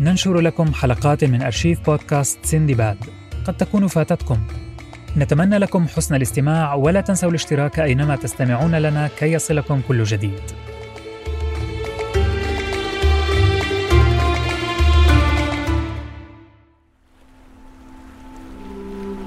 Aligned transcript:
ننشر 0.00 0.40
لكم 0.40 0.74
حلقات 0.74 1.24
من 1.24 1.42
أرشيف 1.42 1.80
بودكاست 1.86 2.38
سندباد 2.42 2.96
قد 3.46 3.56
تكون 3.56 3.86
فاتتكم. 3.86 4.38
نتمنى 5.16 5.58
لكم 5.58 5.88
حسن 5.88 6.14
الاستماع 6.14 6.74
ولا 6.74 7.00
تنسوا 7.00 7.30
الاشتراك 7.30 7.80
أينما 7.80 8.16
تستمعون 8.16 8.74
لنا 8.74 9.08
كي 9.18 9.32
يصلكم 9.32 9.80
كل 9.88 10.04
جديد. 10.04 10.40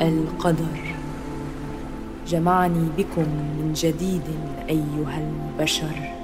القدر. 0.02 0.96
جمعني 2.28 2.90
بكم 2.98 3.22
من 3.22 3.74
جديد 3.74 4.24
أيها 4.70 5.32
البشر. 5.60 6.20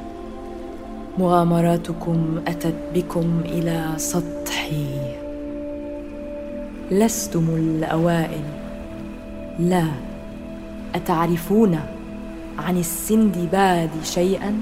مغامراتكم 1.18 2.42
أتت 2.48 2.76
بكم 2.94 3.42
إلى 3.46 3.94
سطحي. 3.98 5.16
لستم 6.92 7.50
الأوائل. 7.50 8.44
لا 9.60 9.88
أتعرفون 10.96 11.80
عن 12.60 12.78
السندباد 12.78 13.90
شيئا؟ 14.04 14.60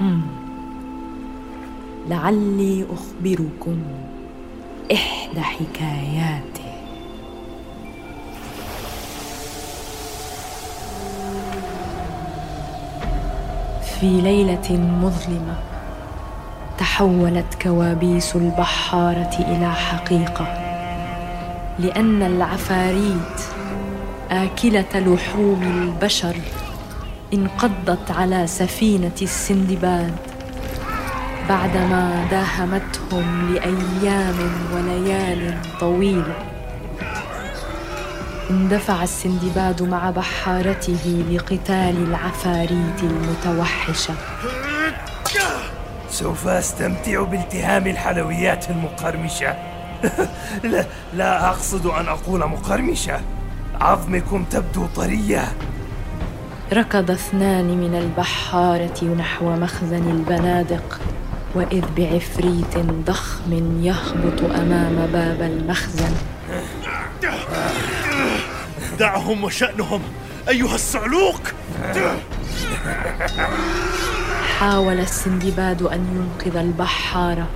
هم. 0.00 0.22
لعلي 2.08 2.84
أخبركم 2.90 3.78
إحدى 4.92 5.40
حكاياته 5.40 6.57
في 14.00 14.20
ليلة 14.20 14.76
مظلمة 15.02 15.54
تحولت 16.78 17.62
كوابيس 17.62 18.36
البحارة 18.36 19.30
إلى 19.38 19.72
حقيقة 19.72 20.46
لأن 21.78 22.22
العفاريت 22.22 23.40
آكلة 24.30 24.84
لحوم 24.94 25.62
البشر 25.62 26.36
انقضت 27.34 28.10
على 28.10 28.46
سفينة 28.46 29.16
السندباد 29.22 30.14
بعدما 31.48 32.26
داهمتهم 32.30 33.54
لأيام 33.54 34.36
وليال 34.74 35.54
طويلة. 35.80 36.47
اندفع 38.50 39.02
السندباد 39.02 39.82
مع 39.82 40.10
بحارته 40.10 41.24
لقتال 41.30 42.08
العفاريت 42.08 43.02
المتوحشة. 43.02 44.14
سوف 46.10 46.48
أستمتع 46.48 47.22
بالتهام 47.22 47.86
الحلويات 47.86 48.70
المقرمشة. 48.70 49.56
لا 50.72 50.84
لا 51.14 51.48
أقصد 51.48 51.86
أن 51.86 52.08
أقول 52.08 52.40
مقرمشة. 52.40 53.20
عظمكم 53.80 54.44
تبدو 54.44 54.86
طرية. 54.96 55.44
ركض 56.72 57.10
اثنان 57.10 57.66
من 57.66 57.94
البحارة 57.94 59.04
نحو 59.04 59.50
مخزن 59.50 60.10
البنادق 60.10 61.00
وإذ 61.54 61.84
بعفريت 61.96 62.78
ضخم 63.06 63.82
يهبط 63.82 64.42
أمام 64.42 65.06
باب 65.12 65.42
المخزن. 65.42 66.37
دعهم 68.98 69.44
وشأنهم. 69.44 70.02
أيها 70.48 70.74
الصعلوك 70.74 71.40
حاول 74.58 75.00
السندباد 75.00 75.82
أن 75.82 76.00
ينقذ 76.16 76.56
البحاره 76.56 77.46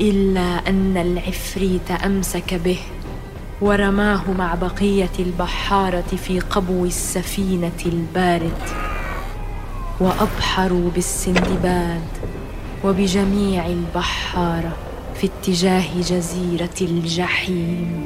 إلا 0.00 0.68
أن 0.68 0.96
العفريت 0.96 1.90
أمسك 1.90 2.54
به 2.54 2.78
ورماه 3.60 4.30
مع 4.38 4.54
بقية 4.54 5.16
البحارة 5.18 6.16
في 6.26 6.40
قبو 6.40 6.84
السفينة 6.84 7.80
البارد. 7.86 8.58
وأبحروا 10.00 10.90
بالسندباد 10.90 12.08
وبجميع 12.84 13.66
البحاره 13.66 14.76
في 15.20 15.26
اتجاه 15.26 16.00
جزيرة 16.00 16.78
الجحيم. 16.80 18.02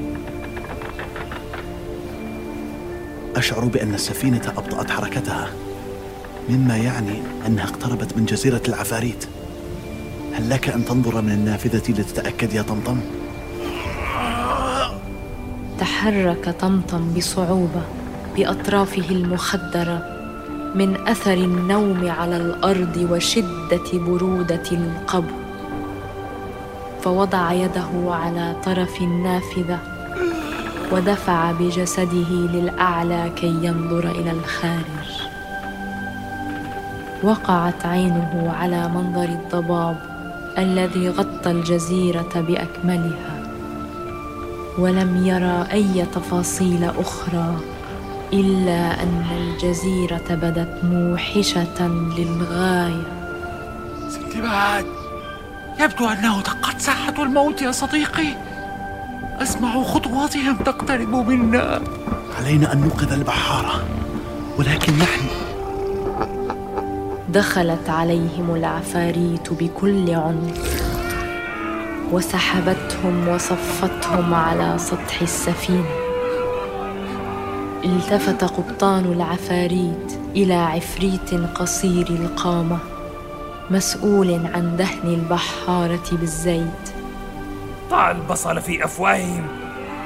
أشعر 3.37 3.65
بأن 3.65 3.95
السفينة 3.95 4.53
أبطأت 4.57 4.91
حركتها 4.91 5.49
مما 6.49 6.77
يعني 6.77 7.23
أنها 7.47 7.65
اقتربت 7.65 8.17
من 8.17 8.25
جزيرة 8.25 8.63
العفاريت 8.69 9.27
هل 10.33 10.51
لك 10.51 10.69
أن 10.69 10.85
تنظر 10.85 11.23
من 11.23 11.33
النافذة 11.33 11.93
لتتأكد 11.93 12.53
يا 12.53 12.63
طمطم؟ 12.63 13.01
تحرك 15.79 16.57
طمطم 16.61 17.15
بصعوبة 17.15 17.83
بأطرافه 18.37 19.11
المخدرة 19.11 20.17
من 20.75 20.97
أثر 21.07 21.33
النوم 21.35 22.09
على 22.11 22.37
الأرض 22.37 23.09
وشدة 23.11 23.93
برودة 23.93 24.63
القبو 24.73 25.37
فوضع 27.03 27.53
يده 27.53 27.89
على 28.07 28.57
طرف 28.65 29.01
النافذة 29.01 29.96
ودفع 30.93 31.53
بجسده 31.53 32.31
للأعلى 32.31 33.33
كي 33.37 33.55
ينظر 33.63 34.11
إلى 34.11 34.31
الخارج. 34.31 35.11
وقعت 37.23 37.87
عينه 37.87 38.55
على 38.61 38.89
منظر 38.89 39.25
الضباب 39.25 39.97
الذي 40.59 41.09
غطى 41.09 41.51
الجزيرة 41.51 42.33
بأكملها 42.35 43.43
ولم 44.79 45.27
يرى 45.27 45.67
أي 45.73 46.07
تفاصيل 46.07 46.85
أخرى 46.85 47.57
إلا 48.33 49.03
أن 49.03 49.25
الجزيرة 49.37 50.29
بدت 50.31 50.85
موحشة 50.85 51.89
للغاية. 52.19 53.03
سندباد 54.09 54.87
يبدو 55.81 56.09
أنه 56.09 56.41
دقت 56.41 56.81
ساعه 56.81 57.23
الموت 57.23 57.63
يا 57.63 57.73
صديقي. 57.73 58.46
أسمع 59.43 59.83
خطواتهم 59.83 60.57
تقترب 60.57 61.15
منا. 61.29 61.81
علينا 62.39 62.73
أن 62.73 62.79
ننقذ 62.79 63.13
البحارة 63.13 63.85
ولكن 64.59 64.93
نحن. 64.93 65.27
دخلت 67.29 67.89
عليهم 67.89 68.55
العفاريت 68.55 69.53
بكل 69.53 70.11
عنف 70.11 70.83
وسحبتهم 72.13 73.29
وصفتهم 73.29 74.35
على 74.35 74.79
سطح 74.79 75.23
السفينة. 75.23 75.91
التفت 77.85 78.45
قبطان 78.45 79.05
العفاريت 79.05 80.19
إلى 80.37 80.55
عفريت 80.55 81.35
قصير 81.35 82.09
القامة 82.09 82.79
مسؤول 83.71 84.31
عن 84.55 84.77
دهن 84.77 85.09
البحارة 85.09 86.09
بالزيت. 86.13 87.06
ضع 87.89 88.11
البصل 88.11 88.61
في 88.63 88.85
أفواههم. 88.85 89.49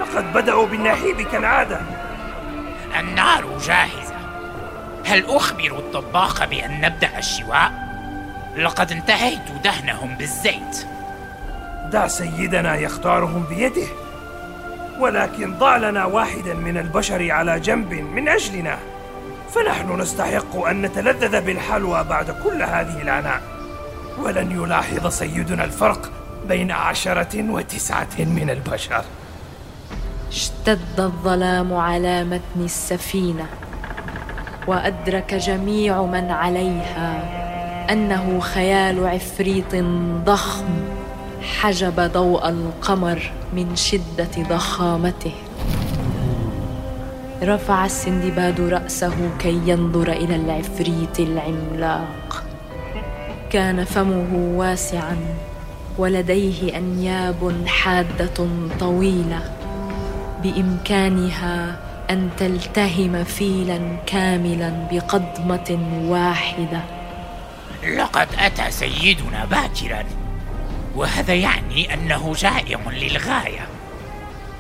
لقد 0.00 0.32
بدأوا 0.32 0.66
بالنحيب 0.66 1.20
كالعاده 1.20 1.80
النار 3.00 3.58
جاهزة. 3.58 4.14
هل 5.06 5.24
أخبر 5.28 5.78
الطباخ 5.78 6.44
بأن 6.44 6.80
نبدأ 6.80 7.18
الشواء؟ 7.18 7.72
لقد 8.56 8.92
انتهيت 8.92 9.52
دهنهم 9.64 10.14
بالزيت. 10.14 10.86
دع 11.92 12.06
سيدنا 12.06 12.76
يختارهم 12.76 13.44
بيده. 13.50 13.86
ولكن 14.98 15.58
ضع 15.58 15.76
لنا 15.76 16.04
واحدا 16.04 16.54
من 16.54 16.78
البشر 16.78 17.30
على 17.30 17.60
جنب 17.60 17.92
من 17.92 18.28
أجلنا. 18.28 18.78
فنحن 19.54 20.00
نستحق 20.00 20.56
أن 20.56 20.82
نتلذذ 20.82 21.40
بالحلوى 21.40 22.04
بعد 22.04 22.30
كل 22.30 22.62
هذه 22.62 23.02
العناء 23.02 23.42
ولن 24.18 24.50
يلاحظ 24.50 25.06
سيدنا 25.06 25.64
الفرق. 25.64 26.19
بين 26.48 26.70
عشرة 26.70 27.50
وتسعة 27.50 28.16
من 28.18 28.50
البشر. 28.50 29.04
اشتد 30.28 31.00
الظلام 31.00 31.74
على 31.74 32.24
متن 32.24 32.64
السفينة 32.64 33.46
وأدرك 34.66 35.34
جميع 35.34 36.02
من 36.02 36.30
عليها 36.30 37.22
أنه 37.92 38.40
خيال 38.40 39.06
عفريت 39.06 39.74
ضخم 40.24 40.66
حجب 41.42 42.00
ضوء 42.00 42.48
القمر 42.48 43.32
من 43.52 43.76
شدة 43.76 44.34
ضخامته. 44.38 45.34
رفع 47.42 47.84
السندباد 47.84 48.60
رأسه 48.60 49.30
كي 49.38 49.60
ينظر 49.66 50.12
إلى 50.12 50.36
العفريت 50.36 51.20
العملاق. 51.20 52.44
كان 53.50 53.84
فمه 53.84 54.58
واسعا. 54.58 55.16
ولديه 56.00 56.76
أنياب 56.78 57.66
حادة 57.66 58.48
طويلة 58.80 59.56
بإمكانها 60.42 61.76
أن 62.10 62.30
تلتهم 62.38 63.24
فيلا 63.24 63.96
كاملا 64.06 64.88
بقضمه 64.92 66.10
واحدة. 66.10 66.80
لقد 67.96 68.28
أتى 68.38 68.70
سيدنا 68.70 69.44
باكرا 69.44 70.04
وهذا 70.96 71.34
يعني 71.34 71.94
أنه 71.94 72.32
جائع 72.36 72.80
للغاية. 72.90 73.66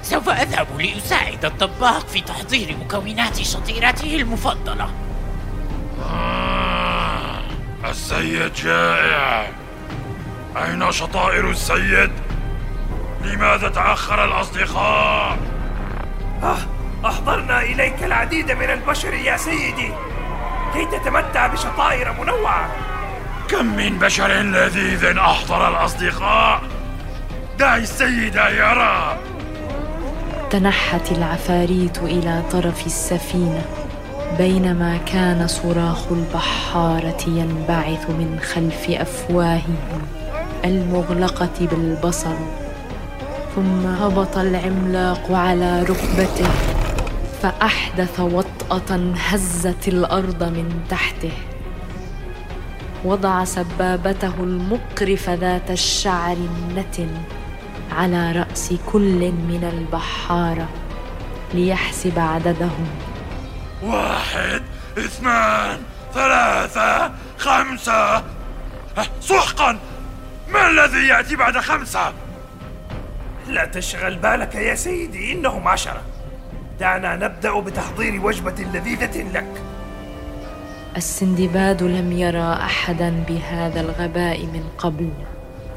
سوف 0.02 0.28
أذهب 0.28 0.66
لأساعد 0.80 1.44
الطباخ 1.44 2.06
في 2.06 2.20
تحضير 2.20 2.76
مكونات 2.84 3.42
شطيرته 3.42 4.14
المفضلة. 4.14 4.90
آه، 6.04 7.40
السيد 7.90 8.52
جائع. 8.54 9.59
أين 10.56 10.92
شطائر 10.92 11.50
السيد؟ 11.50 12.10
لماذا 13.24 13.68
تأخر 13.68 14.24
الأصدقاء؟ 14.24 15.38
آه 16.42 16.56
أحضرنا 17.04 17.62
إليك 17.62 18.04
العديد 18.04 18.52
من 18.52 18.70
البشر 18.70 19.14
يا 19.14 19.36
سيدي. 19.36 19.92
كي 20.72 20.86
تتمتع 20.86 21.46
بشطائر 21.46 22.12
منوعة. 22.12 22.70
كم 23.50 23.76
من 23.76 23.98
بشر 23.98 24.28
لذيذ 24.28 25.04
أحضر 25.18 25.68
الأصدقاء؟ 25.68 26.62
دعي 27.58 27.82
السيد 27.82 28.34
يرى 28.34 29.18
تنحت 30.50 31.12
العفاريت 31.12 31.98
إلى 31.98 32.42
طرف 32.52 32.86
السفينة 32.86 33.64
بينما 34.38 34.96
كان 34.96 35.46
صراخ 35.46 36.12
البحارة 36.12 37.22
ينبعث 37.26 38.10
من 38.10 38.40
خلف 38.54 39.00
أفواههم. 39.00 40.19
المغلقة 40.64 41.66
بالبصر 41.70 42.36
ثم 43.56 43.86
هبط 43.86 44.38
العملاق 44.38 45.32
على 45.32 45.82
ركبته 45.82 46.50
فأحدث 47.42 48.20
وطأة 48.20 49.14
هزت 49.16 49.88
الأرض 49.88 50.42
من 50.42 50.80
تحته. 50.90 51.32
وضع 53.04 53.44
سبابته 53.44 54.34
المقرفه 54.40 55.34
ذات 55.34 55.70
الشعر 55.70 56.36
النتن 56.36 57.08
على 57.92 58.32
رأس 58.32 58.72
كل 58.92 59.32
من 59.32 59.70
البحاره 59.72 60.68
ليحسب 61.54 62.18
عددهم. 62.18 62.86
واحد 63.82 64.62
اثنان 64.98 65.78
ثلاثة 66.14 67.12
خمسة. 67.38 68.22
سحقا 69.20 69.78
ما 70.52 70.70
الذي 70.70 71.08
يأتي 71.08 71.36
بعد 71.36 71.58
خمسة؟ 71.58 72.12
لا 73.48 73.64
تشغل 73.64 74.16
بالك 74.16 74.54
يا 74.54 74.74
سيدي 74.74 75.32
إنهم 75.32 75.68
عشرة. 75.68 76.02
دعنا 76.80 77.16
نبدأ 77.16 77.60
بتحضير 77.60 78.26
وجبة 78.26 78.54
لذيذة 78.72 79.22
لك. 79.32 79.62
السندباد 80.96 81.82
لم 81.82 82.12
يرى 82.12 82.52
أحدا 82.52 83.24
بهذا 83.28 83.80
الغباء 83.80 84.46
من 84.46 84.64
قبل 84.78 85.10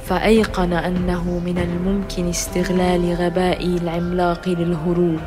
فأيقن 0.05 0.73
أنه 0.73 1.23
من 1.23 1.57
الممكن 1.57 2.29
استغلال 2.29 3.13
غباء 3.13 3.65
العملاق 3.65 4.49
للهروب. 4.49 5.21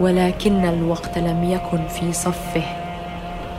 ولكن 0.00 0.64
الوقت 0.64 1.18
لم 1.18 1.44
يكن 1.44 1.88
في 1.88 2.12
صفه. 2.12 2.64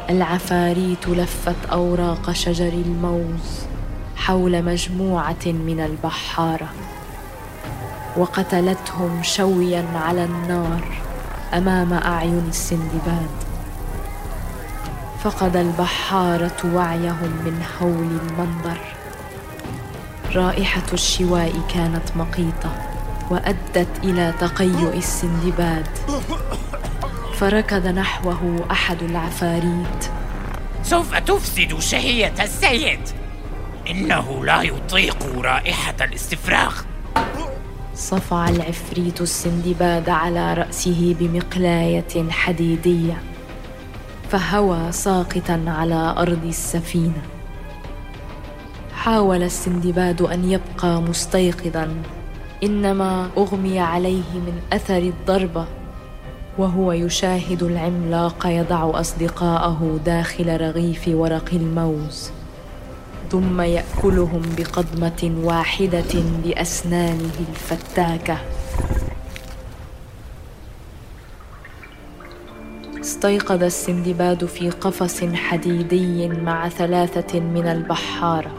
العفاريت 0.10 1.08
لفت 1.08 1.66
أوراق 1.72 2.32
شجر 2.32 2.74
الموز. 2.74 3.71
حول 4.26 4.66
مجموعة 4.66 5.46
من 5.46 5.80
البحارة 5.80 6.70
وقتلتهم 8.18 9.24
شويا 9.24 9.86
على 9.96 10.24
النار 10.24 10.84
أمام 11.54 11.94
أعين 11.94 12.46
السندباد. 12.50 13.30
فقد 15.24 15.56
البحارة 15.56 16.58
وعيهم 16.74 17.32
من 17.46 17.64
هول 17.82 18.20
المنظر. 18.22 18.78
رائحة 20.36 20.94
الشواء 20.94 21.54
كانت 21.74 22.16
مقيتة 22.16 22.72
وأدت 23.30 23.90
إلى 24.04 24.34
تقيؤ 24.40 24.98
السندباد. 24.98 25.88
فركض 27.38 27.88
نحوه 27.88 28.66
أحد 28.72 29.04
العفاريت. 29.04 30.10
سوف 30.84 31.16
تفسد 31.16 31.80
شهية 31.80 32.34
السيد. 32.40 33.21
إنه 33.90 34.46
لا 34.46 34.62
يطيق 34.62 35.40
رائحة 35.40 35.96
الاستفراغ. 36.02 36.76
صفع 37.96 38.50
العفريت 38.50 39.22
السندباد 39.22 40.10
على 40.10 40.54
رأسه 40.54 41.16
بمقلاية 41.20 42.30
حديدية 42.30 43.22
فهوى 44.30 44.92
ساقطا 44.92 45.64
على 45.68 46.16
أرض 46.18 46.46
السفينة. 46.46 47.22
حاول 48.94 49.44
السندباد 49.44 50.22
أن 50.22 50.52
يبقى 50.52 51.02
مستيقظا 51.02 52.04
إنما 52.64 53.30
أغمي 53.38 53.80
عليه 53.80 54.32
من 54.34 54.62
أثر 54.74 54.98
الضربه 54.98 55.66
وهو 56.58 56.92
يشاهد 56.92 57.64
العملاق 57.64 58.46
يضع 58.46 59.00
أصدقاءه 59.00 60.00
داخل 60.06 60.62
رغيف 60.62 61.08
ورق 61.08 61.50
الموز. 61.54 62.32
ثم 63.32 63.62
يأكلهم 63.62 64.42
بقضمة 64.58 65.32
واحدة 65.44 66.14
باسنانه 66.44 67.32
الفتاكة. 67.50 68.38
استيقظ 73.00 73.64
السندباد 73.64 74.46
في 74.46 74.70
قفص 74.70 75.24
حديدي 75.24 76.28
مع 76.28 76.70
ثلاثة 76.70 77.40
من 77.40 77.68
البحاره 77.68 78.52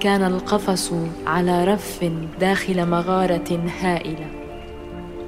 كان 0.00 0.24
القفص 0.24 0.92
على 1.26 1.64
رف 1.64 2.04
داخل 2.40 2.86
مغارة 2.86 3.60
هائلة. 3.80 4.26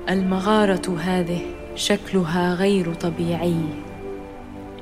المغارة 0.09 0.97
هذه 1.05 1.41
شكلها 1.75 2.55
غير 2.55 2.95
طبيعي 2.95 3.61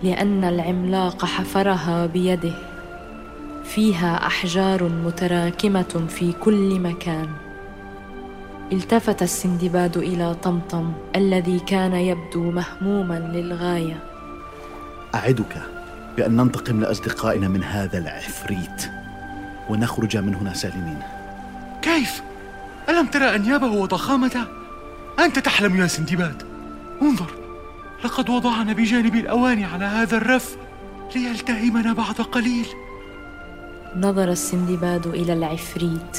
لأن 0.02 0.44
العملاق 0.44 1.24
حفرها 1.24 2.06
بيده. 2.06 2.73
فيها 3.64 4.26
أحجار 4.26 4.88
متراكمة 4.88 6.06
في 6.08 6.32
كل 6.32 6.80
مكان. 6.80 7.28
التفت 8.72 9.22
السندباد 9.22 9.96
إلى 9.96 10.34
طمطم 10.34 10.92
الذي 11.16 11.60
كان 11.60 11.92
يبدو 11.92 12.50
مهموما 12.50 13.18
للغاية. 13.34 14.04
أعدك 15.14 15.62
بأن 16.16 16.36
ننتقم 16.36 16.80
لأصدقائنا 16.80 17.48
من 17.48 17.64
هذا 17.64 17.98
العفريت 17.98 18.90
ونخرج 19.70 20.16
من 20.16 20.34
هنا 20.34 20.54
سالمين. 20.54 20.98
كيف؟ 21.82 22.22
ألم 22.88 23.06
ترى 23.06 23.34
أنيابه 23.34 23.66
وضخامته؟ 23.66 24.44
أنت 25.18 25.38
تحلم 25.38 25.76
يا 25.76 25.86
سندباد. 25.86 26.42
انظر 27.02 27.30
لقد 28.04 28.30
وضعنا 28.30 28.72
بجانب 28.72 29.14
الأواني 29.14 29.64
على 29.64 29.84
هذا 29.84 30.16
الرف 30.16 30.56
ليلتهمنا 31.16 31.92
بعد 31.92 32.14
قليل. 32.14 32.66
نظر 33.96 34.30
السندباد 34.30 35.06
إلى 35.06 35.32
العفريت 35.32 36.18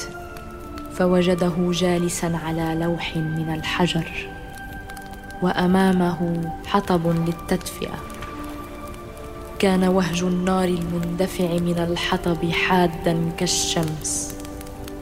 فوجده 0.94 1.54
جالسا 1.72 2.40
على 2.46 2.78
لوح 2.80 3.18
من 3.18 3.54
الحجر 3.54 4.28
وأمامه 5.42 6.52
حطب 6.66 7.08
للتدفئة. 7.08 7.96
كان 9.60 9.84
وهج 9.84 10.24
النار 10.24 10.68
المندفع 10.68 11.54
من 11.54 11.86
الحطب 11.90 12.52
حادا 12.52 13.32
كالشمس 13.38 14.36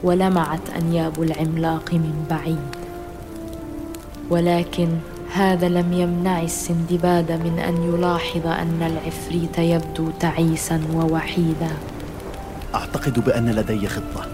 ولمعت 0.02 0.70
أنياب 0.78 1.22
العملاق 1.22 1.92
من 1.92 2.26
بعيد. 2.30 2.76
ولكن 4.30 4.88
هذا 5.32 5.68
لم 5.68 5.92
يمنع 5.92 6.42
السندباد 6.42 7.32
من 7.32 7.58
أن 7.58 7.82
يلاحظ 7.82 8.46
أن 8.46 8.82
العفريت 8.82 9.58
يبدو 9.58 10.10
تعيسا 10.20 10.80
ووحيدا. 10.94 11.70
أعتقد 12.74 13.24
بأن 13.24 13.50
لدي 13.50 13.88
خطة. 13.88 14.26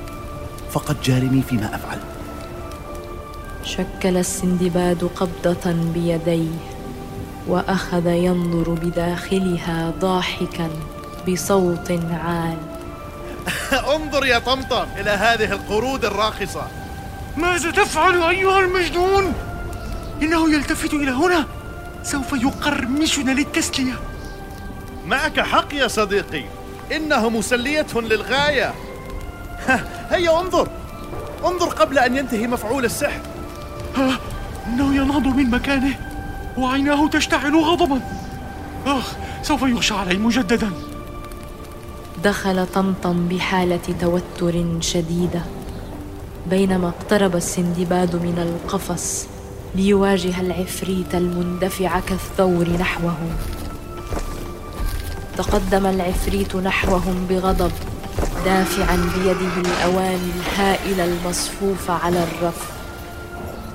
فقد 0.70 1.02
جارني 1.02 1.42
فيما 1.42 1.74
أفعل. 1.74 1.98
شكل 3.64 4.16
السندباد 4.16 5.10
قبضة 5.16 5.72
بيديه 5.94 6.58
وأخذ 7.46 8.06
ينظر 8.06 8.70
بداخلها 8.70 9.92
ضاحكا 10.00 10.70
بصوت 11.28 11.90
عال. 12.12 12.58
انظر 13.96 14.26
يا 14.26 14.38
طمطم 14.38 14.86
إلى 14.96 15.10
هذه 15.10 15.52
القرود 15.52 16.04
الراقصة. 16.04 16.62
ماذا 17.36 17.70
تفعل 17.70 18.22
أيها 18.22 18.58
المجنون؟ 18.60 19.32
إنه 20.22 20.54
يلتفت 20.54 20.94
إلى 20.94 21.10
هنا. 21.10 21.46
سوف 22.02 22.32
يقرمشنا 22.32 23.30
للتسلية. 23.30 23.94
معك 25.06 25.40
حق 25.40 25.74
يا 25.74 25.88
صديقي. 25.88 26.44
إنه 26.96 27.28
مسلية 27.28 27.86
للغاية. 27.94 28.74
هيا 30.10 30.40
انظر. 30.40 30.68
انظر 31.44 31.66
قبل 31.66 31.98
أن 31.98 32.16
ينتهي 32.16 32.46
مفعول 32.46 32.84
السحر. 32.84 33.20
إنه 34.66 34.94
ينهض 34.94 35.26
من 35.26 35.50
مكانه 35.50 35.94
وعيناه 36.58 37.08
تشتعل 37.08 37.56
غضبا. 37.56 38.00
آخ 38.86 39.12
سوف 39.42 39.62
يغشى 39.62 39.94
علي 39.94 40.18
مجددا. 40.18 40.70
دخل 42.24 42.66
طمطم 42.66 43.28
بحالة 43.28 43.94
توتر 44.00 44.64
شديدة 44.80 45.42
بينما 46.50 46.88
اقترب 46.88 47.36
السندباد 47.36 48.16
من 48.16 48.38
القفص 48.38 49.26
ليواجه 49.74 50.40
العفريت 50.40 51.14
المندفع 51.14 52.00
كالثور 52.00 52.68
نحوه. 52.68 53.16
تقدم 55.40 55.86
العفريت 55.86 56.56
نحوهم 56.56 57.26
بغضب 57.28 57.72
دافعا 58.44 59.10
بيده 59.16 59.70
الاواني 59.70 60.30
الهائله 60.36 61.04
المصفوفه 61.04 61.94
على 61.94 62.22
الرف. 62.22 62.70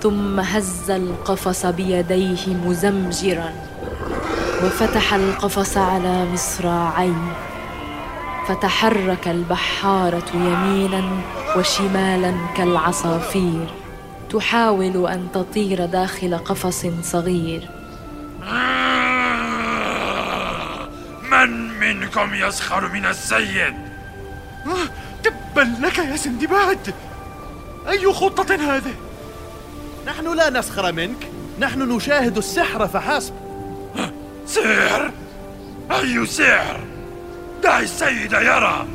ثم 0.01 0.39
هز 0.39 0.91
القفص 0.91 1.65
بيديه 1.65 2.47
مزمجرا 2.47 3.53
وفتح 4.63 5.13
القفص 5.13 5.77
على 5.77 6.25
مصراعيه 6.33 7.33
فتحرك 8.47 9.27
البحارة 9.27 10.29
يمينا 10.33 11.03
وشمالا 11.57 12.33
كالعصافير. 12.57 13.73
تحاول 14.29 15.07
أن 15.07 15.27
تطير 15.33 15.85
داخل 15.85 16.37
قفص 16.37 16.85
صغير. 17.03 17.69
من 21.45 21.79
منكم 21.79 22.33
يسخر 22.33 22.87
من 22.87 23.05
السيد. 23.05 23.75
آه، 24.65 24.89
تبا 25.23 25.87
لك 25.87 25.97
يا 25.97 26.15
سندباد. 26.15 26.93
أي 27.89 28.13
خطة 28.13 28.55
هذه؟ 28.55 28.93
نحن 30.07 30.33
لا 30.33 30.49
نسخر 30.49 30.91
منك. 30.91 31.27
نحن 31.59 31.95
نشاهد 31.95 32.37
السحر 32.37 32.87
فحسب. 32.87 33.33
سحر؟ 34.47 35.11
أي 35.91 36.25
سحر؟ 36.25 36.79
دع 37.63 37.79
السيد 37.79 38.31
يرى. 38.31 38.87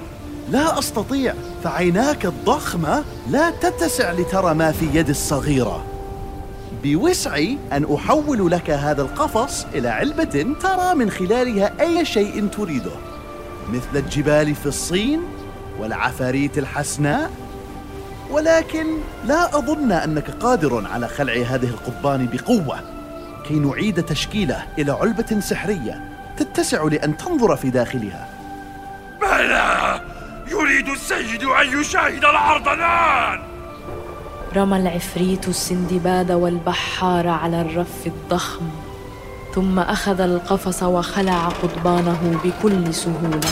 لا 0.48 0.78
أستطيع 0.78 1.34
فعيناك 1.64 2.26
الضخمة 2.26 3.04
لا 3.30 3.50
تتسع 3.50 4.12
لترى 4.12 4.54
ما 4.54 4.72
في 4.72 4.86
يدي 4.94 5.10
الصغيرة. 5.10 5.89
بوسعي 6.84 7.58
أن 7.72 7.94
أحول 7.94 8.50
لك 8.50 8.70
هذا 8.70 9.02
القفص 9.02 9.66
إلى 9.74 9.88
علبة 9.88 10.46
ترى 10.62 10.94
من 10.94 11.10
خلالها 11.10 11.72
أي 11.80 12.04
شيء 12.04 12.46
تريده 12.46 12.92
مثل 13.68 13.96
الجبال 14.04 14.54
في 14.54 14.66
الصين 14.66 15.20
والعفاريت 15.78 16.58
الحسناء. 16.58 17.30
ولكن 18.30 18.86
لا 19.26 19.58
أظن 19.58 19.92
أنك 19.92 20.30
قادر 20.30 20.86
على 20.92 21.08
خلع 21.08 21.32
هذه 21.32 21.68
القضبان 21.68 22.28
بقوة. 22.32 22.80
كي 23.48 23.54
نعيد 23.54 24.02
تشكيلة 24.02 24.66
إلى 24.78 24.92
علبة 24.92 25.40
سحرية 25.40 26.00
تتسع 26.36 26.82
لأن 26.82 27.16
تنظر 27.16 27.56
في 27.56 27.70
داخلها. 27.70 28.28
بلى! 29.20 30.00
يريد 30.50 30.88
السيد 30.88 31.44
أن 31.44 31.80
يشاهد 31.80 32.24
العرض 32.24 32.68
الآن! 32.68 33.49
رمى 34.56 34.76
العفريت 34.76 35.48
السندباد 35.48 36.32
والبحار 36.32 37.28
على 37.28 37.60
الرف 37.60 38.06
الضخم 38.06 38.68
ثم 39.54 39.78
أخذ 39.78 40.20
القفص 40.20 40.82
وخلع 40.82 41.48
قضبانه 41.48 42.40
بكل 42.44 42.94
سهولة 42.94 43.50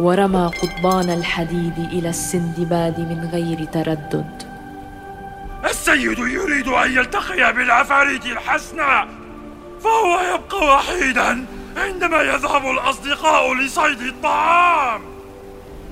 ورمى 0.00 0.50
قضبان 0.62 1.10
الحديد 1.10 1.78
إلى 1.78 2.08
السندباد 2.08 3.00
من 3.00 3.28
غير 3.32 3.64
تردد. 3.64 4.42
السيد 5.64 6.18
يريد 6.18 6.68
أن 6.68 6.92
يلتقي 6.92 7.52
بالعفاريت 7.52 8.26
الحسناء 8.26 9.08
فهو 9.80 10.20
يبقى 10.34 10.76
وحيدا 10.76 11.46
عندما 11.76 12.22
يذهب 12.22 12.70
الأصدقاء 12.70 13.54
لصيد 13.54 14.00
الطعام. 14.00 15.00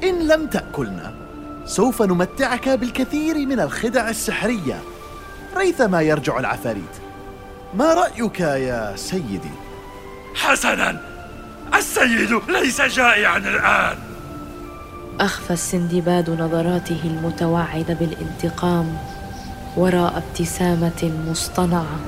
إن 0.03 0.29
لم 0.29 0.47
تأكلنا 0.47 1.20
سوف 1.67 2.03
نمتعك 2.03 2.69
بالكثير 2.69 3.47
من 3.47 3.61
الخدع 3.61 4.09
السحرية. 4.09 4.81
ريثما 5.57 6.03
يرجع 6.03 6.39
العفاريت. 6.39 6.95
ما 7.75 7.95
رأيك 7.95 8.41
يا 8.41 8.97
سيدي؟ 8.97 9.51
حسنا! 10.35 11.01
السيد 11.75 12.41
ليس 12.49 12.81
جائعا 12.81 13.39
الآن. 13.39 13.99
أخفى 15.21 15.53
السندباد 15.53 16.31
نظراته 16.31 17.01
المتوعده 17.05 17.95
بالانتقام 17.95 18.97
وراء 19.77 20.23
ابتسامة 20.29 21.13
مصطنعة. 21.31 21.99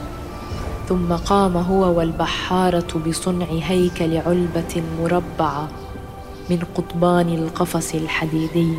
ثم 0.89 1.13
قام 1.13 1.57
هو 1.57 1.99
والبحارة 1.99 2.99
بصنع 3.07 3.47
هيكل 3.47 4.17
علبة 4.17 4.83
مربعة 5.01 5.69
من 6.51 6.59
قضبان 6.75 7.29
القفص 7.29 7.95
الحديدي. 7.95 8.79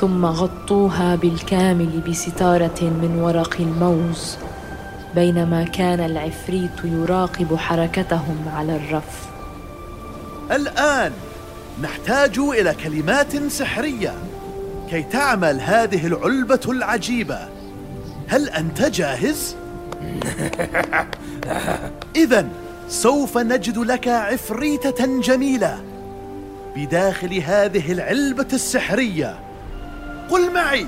ثم 0.00 0.26
غطوها 0.26 1.16
بالكامل 1.16 2.00
بستارة 2.08 2.80
من 2.82 3.20
ورق 3.22 3.56
الموز 3.60 4.36
بينما 5.14 5.64
كان 5.64 6.00
العفريت 6.00 6.84
يراقب 6.84 7.56
حركتهم 7.56 8.48
على 8.54 8.76
الرف. 8.76 9.28
الآن 10.52 11.12
نحتاج 11.82 12.38
إلى 12.38 12.74
كلمات 12.74 13.36
سحرية 13.36 14.14
كي 14.90 15.02
تعمل 15.02 15.60
هذه 15.60 16.06
العلبة 16.06 16.60
العجيبة. 16.68 17.48
هل 18.28 18.48
أنت 18.48 18.82
جاهز؟ 18.82 19.56
إذا 22.22 22.48
سوف 22.88 23.38
نجد 23.38 23.78
لك 23.78 24.08
عفريتة 24.08 25.20
جميلة 25.20 25.80
بداخل 26.76 27.34
هذه 27.34 27.92
العلبة 27.92 28.48
السحرية. 28.52 29.49
قل 30.30 30.52
معي. 30.54 30.86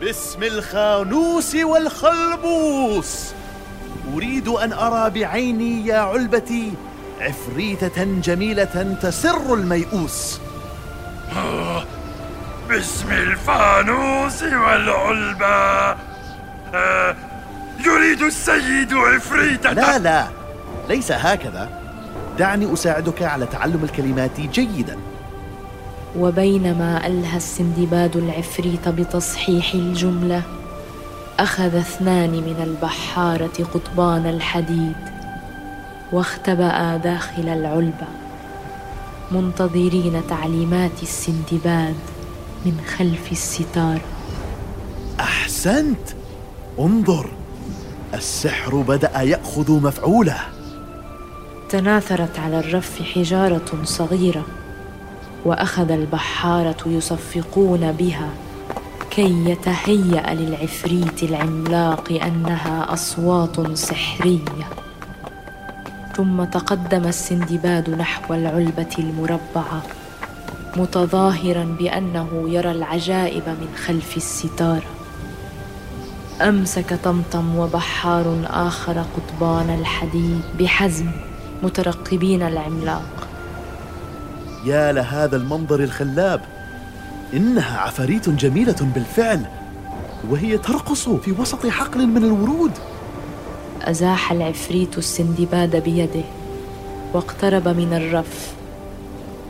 باسم 0.00 0.42
الخانوس 0.42 1.54
والخلبوس. 1.54 3.32
أريد 4.14 4.48
أن 4.48 4.72
أرى 4.72 5.10
بعيني 5.10 5.86
يا 5.86 5.98
علبتي 5.98 6.72
عفريتة 7.20 8.04
جميلة 8.04 8.96
تسر 9.02 9.54
الميؤوس. 9.54 10.40
باسم 12.68 13.12
الفانوس 13.12 14.42
والعلبة. 14.42 15.96
يريد 17.86 18.22
السيد 18.22 18.94
عفريتة. 18.94 19.72
لا 19.72 19.98
لا 19.98 20.28
ليس 20.88 21.12
هكذا. 21.12 21.68
دعني 22.38 22.72
أساعدك 22.72 23.22
على 23.22 23.46
تعلم 23.46 23.84
الكلمات 23.84 24.40
جيدا. 24.40 24.98
وبينما 26.18 27.06
ألهى 27.06 27.36
السندباد 27.36 28.16
العفريت 28.16 28.88
بتصحيح 28.88 29.74
الجملة 29.74 30.42
أخذ 31.38 31.76
اثنان 31.76 32.30
من 32.30 32.62
البحارة 32.62 33.64
قضبان 33.74 34.26
الحديد 34.26 34.96
واختبأ 36.12 36.96
داخل 36.96 37.48
العلبة 37.48 38.06
منتظرين 39.30 40.22
تعليمات 40.28 41.02
السندباد 41.02 41.94
من 42.66 42.80
خلف 42.98 43.32
الستار. 43.32 44.00
أحسنت. 45.20 45.98
انظر 46.78 47.30
السحر 48.14 48.76
بدأ 48.76 49.20
يأخذ 49.20 49.72
مفعوله. 49.72 50.40
تناثرت 51.68 52.38
على 52.38 52.58
الرف 52.58 53.02
حجارة 53.02 53.84
صغيرة. 53.84 54.44
وأخذ 55.44 55.90
البحارة 55.90 56.76
يصفقون 56.86 57.92
بها 57.92 58.28
كي 59.10 59.50
يتهيأ 59.50 60.34
للعفريت 60.34 61.22
العملاق 61.22 62.12
أنها 62.26 62.92
أصوات 62.92 63.76
سحرية. 63.76 64.68
ثم 66.16 66.44
تقدم 66.44 67.06
السندباد 67.06 67.90
نحو 67.90 68.34
العلبة 68.34 68.94
المربعة 68.98 69.82
متظاهرا 70.76 71.64
بأنه 71.78 72.28
يرى 72.46 72.70
العجائب 72.70 73.48
من 73.48 73.68
خلف 73.86 74.16
الستاره 74.16 74.90
أمسك 76.40 76.94
طمطم 77.04 77.56
وبحار 77.56 78.40
آخر 78.46 79.04
قضبان 79.16 79.78
الحديد 79.80 80.42
بحزم 80.58 81.06
مترقبين 81.62 82.42
العملاق. 82.42 83.21
يا 84.64 84.92
لهذا 84.92 85.36
المنظر 85.36 85.80
الخلاب. 85.80 86.40
إنها 87.34 87.78
عفاريت 87.78 88.28
جميلة 88.28 88.76
بالفعل 88.94 89.44
وهي 90.30 90.58
ترقص 90.58 91.08
في 91.08 91.32
وسط 91.32 91.66
حقل 91.66 92.06
من 92.06 92.24
الورود. 92.24 92.72
أزاح 93.82 94.32
العفريت 94.32 94.98
السندباد 94.98 95.76
بيده 95.76 96.24
واقترب 97.12 97.68
من 97.68 97.92
الرف 97.92 98.52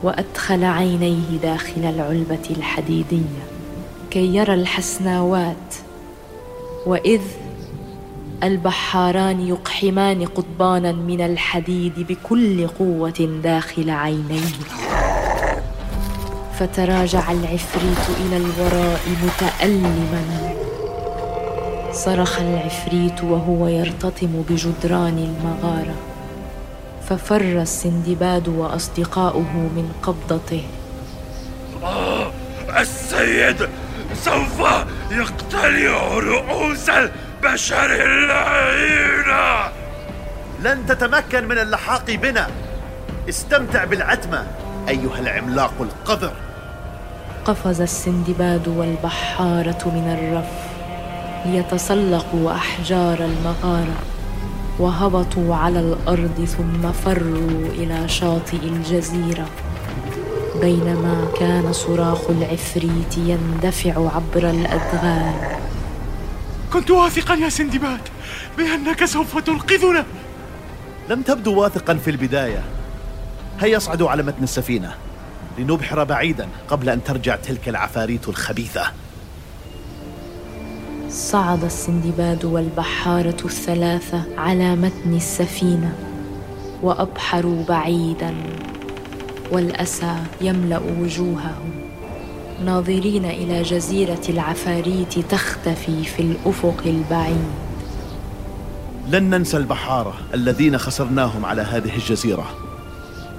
وأدخل 0.03 0.65
عينيه 0.65 1.39
داخل 1.43 1.85
العلبة 1.85 2.57
الحديدية 2.57 3.43
كي 4.11 4.37
يرى 4.37 4.55
الحسناوات. 4.55 5.75
وإذ 6.87 7.21
البحاران 8.43 9.41
يقحمان 9.41 10.25
قضبانا 10.25 10.93
من 10.93 11.21
الحديد 11.21 12.07
بكل 12.09 12.67
قوة 12.67 13.41
داخل 13.43 13.91
عينيه. 13.91 14.92
فتراجع 16.59 17.31
العفريت 17.31 18.05
إلى 18.21 18.37
الوراء 18.37 19.01
متألما. 19.23 20.55
صرخ 21.93 22.41
العفريت 22.41 23.25
وهو 23.25 23.69
يرتطم 23.69 24.45
بجدران 24.49 25.19
المغارة. 25.19 25.95
ففر 27.09 27.41
السندباد 27.41 28.49
وأصدقاؤه 28.49 29.53
من 29.57 29.93
قبضته. 30.03 30.65
آه 31.83 32.33
السيد 32.81 33.69
سوف 34.15 34.61
يقتلع 35.11 36.19
رؤوس 36.19 36.91
البشر 36.91 38.05
اللعينة 38.05 39.69
لن 40.63 40.87
تتمكن 40.87 41.49
من 41.49 41.59
اللحاق 41.59 42.11
بنا. 42.11 42.51
استمتع 43.29 43.85
بالعتمة. 43.85 44.47
أيها 44.89 45.19
العملاق 45.19 45.73
القذر. 45.81 46.33
قفز 47.45 47.81
السندباد 47.81 48.69
والبحارة 48.69 49.89
من 49.89 50.19
الرف 50.19 50.73
ليتسلقوا 51.47 52.53
أحجار 52.53 53.19
المغارة 53.25 53.97
وهبطوا 54.79 55.55
على 55.55 55.81
الأرض 55.81 56.45
ثم 56.45 56.93
فروا 56.93 57.69
إلى 57.75 58.09
شاطئ 58.09 58.57
الجزيرة. 58.63 59.47
بينما 60.61 61.29
كان 61.39 61.73
صراخ 61.73 62.31
العفريت 62.31 63.19
يندفع 63.19 63.91
عبر 63.91 64.51
الأدغال. 64.51 65.35
كنت 66.73 66.91
واثقا 66.91 67.35
يا 67.35 67.49
سندباد 67.49 68.01
بأنك 68.59 69.05
سوف 69.05 69.39
تنقذنا 69.39 70.05
لم 71.09 71.23
تبدو 71.23 71.61
واثقا 71.61 71.95
في 71.95 72.11
البداية. 72.11 72.63
هيا 73.61 73.77
اصعدوا 73.77 74.11
على 74.11 74.23
متن 74.23 74.43
السفينة 74.43 74.95
لنبحر 75.59 76.05
بعيدا 76.05 76.49
قبل 76.69 76.89
أن 76.89 77.05
ترجع 77.05 77.37
تلك 77.37 77.69
العفاريت 77.69 78.29
الخبيثة. 78.29 78.83
صعد 81.11 81.65
السندباد 81.65 82.45
والبحارة 82.45 83.37
الثلاثة 83.45 84.23
على 84.39 84.77
متن 84.77 85.15
السفينة 85.15 85.95
وأبحروا 86.83 87.65
بعيدا 87.65 88.35
والأسى 89.51 90.17
يملأ 90.41 90.81
وجوههم. 91.01 91.71
ناظرين 92.65 93.25
إلى 93.25 93.63
جزيرة 93.63 94.23
العفاريت 94.29 95.19
تختفي 95.19 96.05
في 96.05 96.23
الأفق 96.23 96.83
البعيد. 96.87 97.51
لن 99.09 99.31
ننسى 99.31 99.57
البحارة 99.57 100.15
الذين 100.35 100.79
خسرناهم 100.79 101.45
على 101.45 101.63
هذه 101.63 101.95
الجزيرة. 101.95 102.72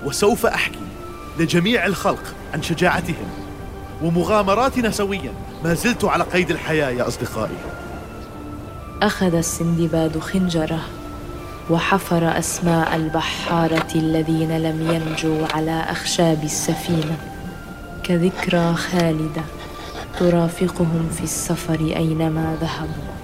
وسوف 0.05 0.45
أحكي 0.45 0.79
لجميع 1.39 1.85
الخلق 1.85 2.35
عن 2.53 2.63
شجاعتهم 2.63 3.27
ومغامراتنا 4.01 4.91
سويا. 4.91 5.33
ما 5.63 5.73
زلت 5.73 6.05
على 6.05 6.23
قيد 6.23 6.51
الحياة 6.51 6.89
يا 6.89 7.07
أصدقائي. 7.07 7.57
أخذ 9.01 9.35
السندباد 9.35 10.19
خنجرة 10.19 10.79
وحفر 11.69 12.39
أسماء 12.39 12.95
البحارة 12.95 13.87
الذين 13.95 14.57
لم 14.57 14.91
ينجوا 14.91 15.47
على 15.53 15.85
أخشاب 15.89 16.43
السفينة. 16.43 17.17
كذكرى 18.03 18.73
خالدة 18.73 19.41
ترافقهم 20.19 21.09
في 21.17 21.23
السفر 21.23 21.79
أينما 21.79 22.57
ذهبوا. 22.61 23.22